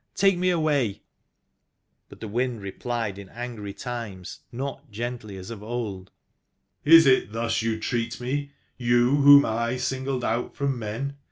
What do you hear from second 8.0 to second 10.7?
me, you whom I singled out